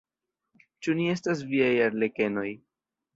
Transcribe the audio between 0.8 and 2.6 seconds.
Ĉu ni estas viaj arlekenoj?